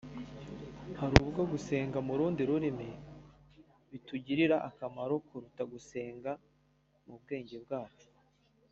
[0.99, 2.89] Hari ubwo gusenga mu rundi rurimi
[3.89, 6.31] bitugirira akamaro kuruta gusenga
[7.05, 8.07] mu bwenge bwacu